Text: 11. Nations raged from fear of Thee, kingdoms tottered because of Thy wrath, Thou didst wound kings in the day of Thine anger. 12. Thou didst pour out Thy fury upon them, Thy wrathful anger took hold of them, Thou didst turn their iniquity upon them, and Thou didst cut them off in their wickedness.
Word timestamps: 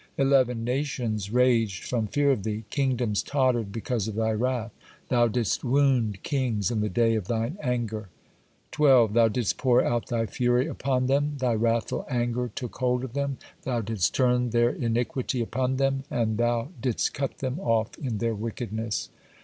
11. 0.17 0.63
Nations 0.63 1.29
raged 1.31 1.83
from 1.83 2.07
fear 2.07 2.31
of 2.31 2.41
Thee, 2.41 2.63
kingdoms 2.71 3.21
tottered 3.21 3.71
because 3.71 4.07
of 4.07 4.15
Thy 4.15 4.31
wrath, 4.31 4.71
Thou 5.09 5.27
didst 5.27 5.63
wound 5.63 6.23
kings 6.23 6.71
in 6.71 6.81
the 6.81 6.89
day 6.89 7.13
of 7.13 7.27
Thine 7.27 7.55
anger. 7.61 8.09
12. 8.71 9.13
Thou 9.13 9.27
didst 9.27 9.59
pour 9.59 9.85
out 9.85 10.07
Thy 10.07 10.25
fury 10.25 10.65
upon 10.65 11.05
them, 11.05 11.35
Thy 11.37 11.53
wrathful 11.53 12.07
anger 12.09 12.49
took 12.55 12.77
hold 12.77 13.03
of 13.03 13.13
them, 13.13 13.37
Thou 13.61 13.81
didst 13.81 14.15
turn 14.15 14.49
their 14.49 14.71
iniquity 14.71 15.39
upon 15.39 15.77
them, 15.77 16.03
and 16.09 16.39
Thou 16.39 16.69
didst 16.81 17.13
cut 17.13 17.37
them 17.37 17.59
off 17.59 17.95
in 17.99 18.17
their 18.17 18.33
wickedness. 18.33 19.09